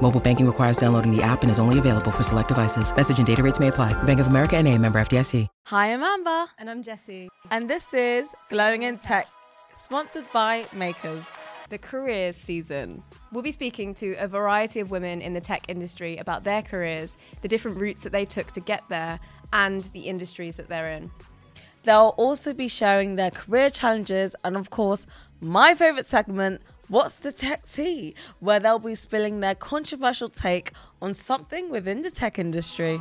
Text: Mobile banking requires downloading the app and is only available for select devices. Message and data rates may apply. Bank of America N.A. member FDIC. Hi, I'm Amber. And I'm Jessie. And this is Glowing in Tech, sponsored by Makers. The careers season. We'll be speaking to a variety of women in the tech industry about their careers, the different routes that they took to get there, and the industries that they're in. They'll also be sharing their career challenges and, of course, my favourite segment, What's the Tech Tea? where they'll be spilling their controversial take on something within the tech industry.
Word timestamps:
Mobile 0.00 0.20
banking 0.20 0.46
requires 0.46 0.76
downloading 0.76 1.14
the 1.14 1.20
app 1.20 1.42
and 1.42 1.50
is 1.50 1.58
only 1.58 1.78
available 1.78 2.12
for 2.12 2.22
select 2.22 2.48
devices. 2.48 2.94
Message 2.94 3.18
and 3.18 3.26
data 3.26 3.42
rates 3.42 3.58
may 3.58 3.68
apply. 3.68 4.00
Bank 4.04 4.20
of 4.20 4.28
America 4.28 4.56
N.A. 4.58 4.78
member 4.78 5.00
FDIC. 5.00 5.48
Hi, 5.66 5.92
I'm 5.92 6.04
Amber. 6.04 6.46
And 6.56 6.70
I'm 6.70 6.84
Jessie. 6.84 7.28
And 7.50 7.68
this 7.68 7.92
is 7.92 8.32
Glowing 8.48 8.84
in 8.84 8.98
Tech, 8.98 9.26
sponsored 9.74 10.24
by 10.32 10.66
Makers. 10.72 11.24
The 11.68 11.78
careers 11.78 12.36
season. 12.36 13.02
We'll 13.32 13.42
be 13.42 13.50
speaking 13.50 13.92
to 13.96 14.14
a 14.14 14.28
variety 14.28 14.78
of 14.78 14.92
women 14.92 15.20
in 15.20 15.34
the 15.34 15.40
tech 15.40 15.64
industry 15.68 16.16
about 16.16 16.44
their 16.44 16.62
careers, 16.62 17.18
the 17.42 17.48
different 17.48 17.76
routes 17.76 18.00
that 18.00 18.12
they 18.12 18.24
took 18.24 18.52
to 18.52 18.60
get 18.60 18.84
there, 18.88 19.18
and 19.52 19.82
the 19.92 20.02
industries 20.02 20.56
that 20.56 20.68
they're 20.68 20.92
in. 20.92 21.10
They'll 21.82 22.14
also 22.16 22.54
be 22.54 22.68
sharing 22.68 23.16
their 23.16 23.32
career 23.32 23.68
challenges 23.68 24.36
and, 24.44 24.56
of 24.56 24.70
course, 24.70 25.06
my 25.40 25.74
favourite 25.74 26.06
segment, 26.06 26.62
What's 26.88 27.18
the 27.18 27.32
Tech 27.32 27.66
Tea? 27.66 28.14
where 28.40 28.58
they'll 28.58 28.78
be 28.78 28.94
spilling 28.94 29.40
their 29.40 29.54
controversial 29.54 30.30
take 30.30 30.72
on 31.02 31.12
something 31.12 31.70
within 31.70 32.00
the 32.00 32.10
tech 32.10 32.38
industry. 32.38 32.98